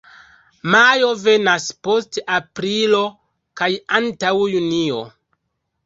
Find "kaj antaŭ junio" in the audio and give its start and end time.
3.63-5.09